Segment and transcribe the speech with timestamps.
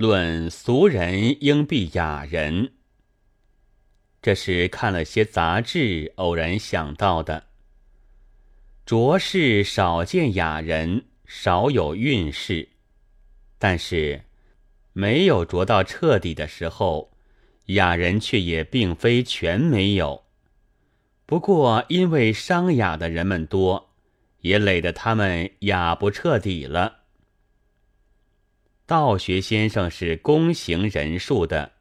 [0.00, 2.74] 论俗人应避雅人。
[4.22, 7.48] 这是看了些杂志偶然想到的。
[8.86, 12.68] 着世少见雅人，少有运势，
[13.58, 14.22] 但是
[14.92, 17.10] 没有着到彻底的时候，
[17.64, 20.22] 雅人却也并非全没有。
[21.26, 23.90] 不过因为伤雅的人们多，
[24.42, 26.97] 也累得他们雅不彻底了。
[28.88, 31.72] 道学先生是躬行仁术的，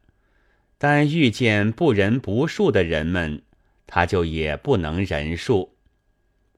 [0.77, 3.43] 但遇见不仁不术的人们，
[3.85, 5.77] 他就也不能仁术。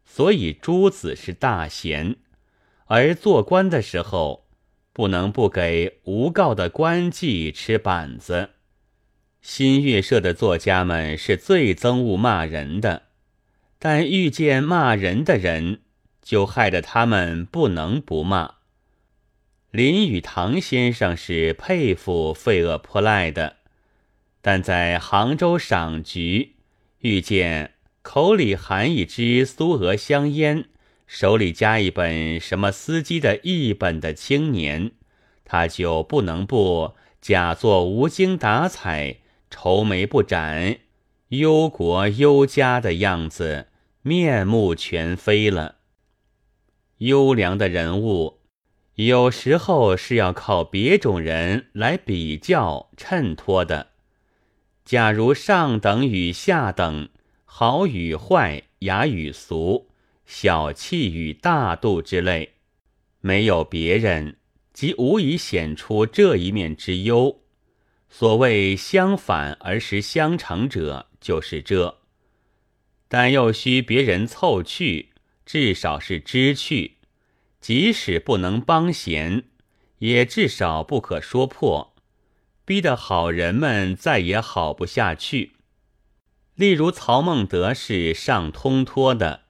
[0.04, 2.16] 所以诸子是大贤，
[2.88, 4.48] 而做官的时候，
[4.92, 8.50] 不能不给无告的官妓吃板子。
[9.44, 13.04] 新月社的作家们是最憎恶骂人的，
[13.78, 15.82] 但遇见骂人的人，
[16.24, 18.56] 就害得他们不能不骂。
[19.72, 23.58] 林语堂先生是佩服费厄泼赖的，
[24.42, 26.56] 但在杭州赏菊，
[27.02, 30.66] 遇见口里含一支苏俄香烟，
[31.06, 34.90] 手里夹一本什么司机的译本的青年，
[35.46, 39.18] 他就不能不假作无精打采、
[39.52, 40.78] 愁眉不展、
[41.28, 43.68] 忧国忧家的样子，
[44.02, 45.76] 面目全非了。
[46.98, 48.39] 优良的人物。
[49.06, 53.92] 有时候是要靠别种人来比较衬托的。
[54.84, 57.08] 假如上等与下等，
[57.46, 59.88] 好与坏，雅与俗，
[60.26, 62.56] 小气与大度之类，
[63.22, 64.36] 没有别人，
[64.74, 67.40] 即无以显出这一面之优。
[68.10, 72.00] 所谓相反而实相成者，就是这。
[73.08, 75.12] 但又需别人凑去，
[75.46, 76.98] 至少是知趣。
[77.62, 79.44] 即使不能帮闲，
[80.00, 81.94] 也至少不可说破，
[82.64, 85.54] 逼得好人们再也好不下去。
[86.56, 89.42] 例如曹孟德是上通托的，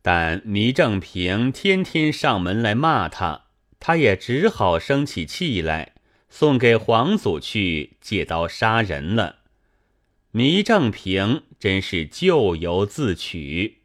[0.00, 3.44] 但倪正平天天上门来骂他，
[3.78, 5.94] 他也只好生起气来，
[6.28, 9.40] 送给皇祖去借刀杀人了。
[10.32, 13.82] 倪正平真是咎由自取。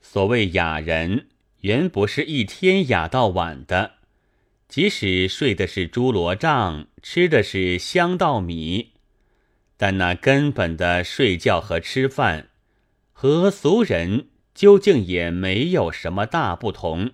[0.00, 1.28] 所谓雅人。
[1.62, 3.94] 原不是一天雅到晚的，
[4.68, 8.92] 即使睡的是猪罗帐，吃的是香稻米，
[9.76, 12.50] 但那根本的睡觉和吃饭，
[13.12, 17.10] 和俗人究竟也没有什么大不同，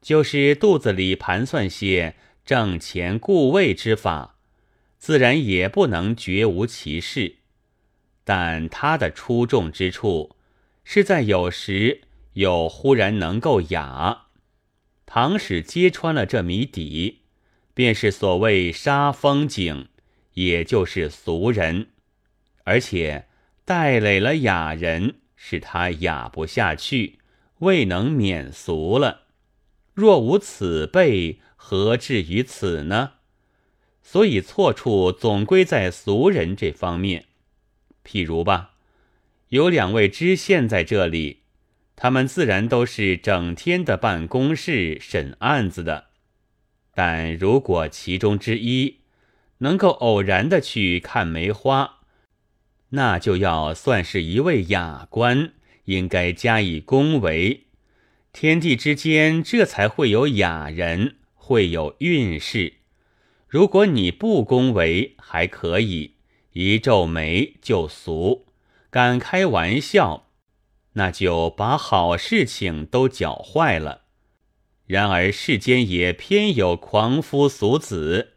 [0.00, 4.36] 就是肚子里盘算些挣钱固位之法，
[4.96, 7.38] 自然也不能绝无其事，
[8.22, 10.36] 但他的出众之处，
[10.84, 12.02] 是在有时。
[12.34, 14.26] 又忽然能够雅，
[15.06, 17.22] 唐史揭穿了这谜底，
[17.74, 19.88] 便是所谓杀风景，
[20.34, 21.88] 也就是俗人，
[22.64, 23.26] 而且
[23.64, 27.18] 带累了雅人，使他雅不下去，
[27.58, 29.22] 未能免俗了。
[29.92, 33.12] 若无此辈，何至于此呢？
[34.02, 37.26] 所以错处总归在俗人这方面。
[38.04, 38.72] 譬如吧，
[39.50, 41.43] 有两位知县在这里。
[41.96, 46.06] 他们自然都是整天的办公室审案子的，
[46.92, 49.00] 但如果其中之一
[49.58, 52.00] 能够偶然的去看梅花，
[52.90, 55.52] 那就要算是一位雅官，
[55.84, 57.66] 应该加以恭维。
[58.32, 62.74] 天地之间，这才会有雅人，会有运势。
[63.48, 66.14] 如果你不恭维，还可以
[66.52, 68.46] 一皱眉就俗，
[68.90, 70.26] 敢开玩笑。
[70.94, 74.02] 那就把好事情都搅坏了。
[74.86, 78.32] 然而世间也偏有狂夫俗子。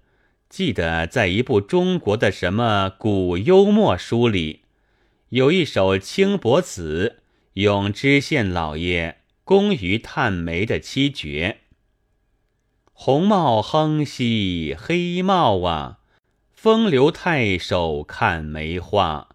[0.49, 4.61] 记得在一部中国的什么古幽默书里，
[5.29, 7.17] 有一首轻薄子
[7.55, 11.57] 咏知县老爷工于探梅的七绝：
[12.93, 15.99] 红帽哼兮黑帽啊，
[16.53, 19.27] 风流太守看梅花，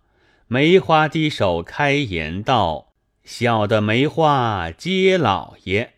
[0.46, 2.91] 梅花低手开言道。
[3.24, 5.90] 小的梅花接老爷，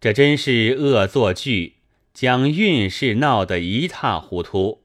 [0.00, 1.76] 这真是恶作剧，
[2.12, 4.84] 将运势闹得一塌糊涂。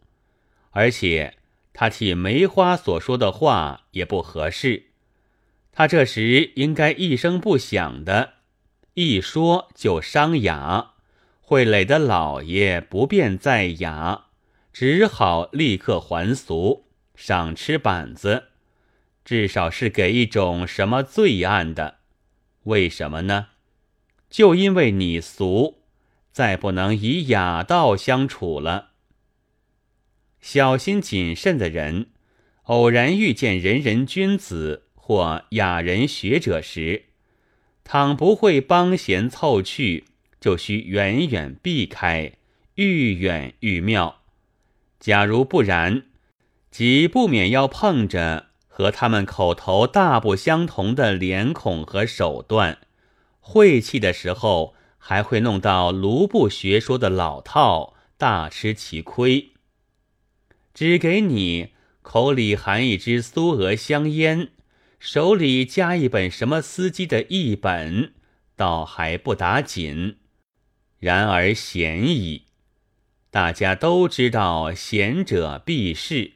[0.71, 1.35] 而且
[1.73, 4.87] 他替梅花所说的话也不合适，
[5.71, 8.35] 他这时应该一声不响的，
[8.93, 10.93] 一说就伤雅，
[11.41, 14.27] 会累得老爷不便再雅，
[14.71, 18.45] 只好立刻还俗，赏吃板子。
[19.25, 21.97] 至少是给一种什么罪案的？
[22.63, 23.47] 为什么呢？
[24.29, 25.81] 就因为你俗，
[26.31, 28.91] 再不能以雅道相处了。
[30.39, 32.11] 小心谨慎的人，
[32.63, 37.05] 偶然遇见仁人君子或雅人学者时，
[37.83, 40.05] 倘不会帮闲凑趣，
[40.39, 42.33] 就须远远避开，
[42.75, 44.21] 愈远愈妙。
[44.99, 46.03] 假如不然，
[46.69, 52.79] 即不免要碰着和他们口头大不相同的脸孔和手段，
[53.39, 59.51] 晦气的时候，还会弄到卢布学说的老套，大吃其亏。
[60.73, 61.69] 只给你
[62.01, 64.49] 口里含一支苏俄香烟。
[64.99, 68.13] 手里加一本什么司机的译本，
[68.57, 70.17] 倒还不打紧。
[70.99, 72.47] 然而贤矣，
[73.31, 76.33] 大家都知道贤者必士。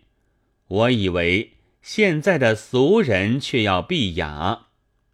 [0.67, 4.67] 我以为现在的俗人却要避雅，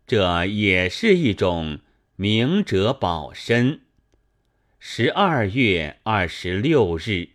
[0.08, 1.80] 这也是一种
[2.16, 3.82] 明哲保身。
[4.80, 7.35] 十二月二十六日。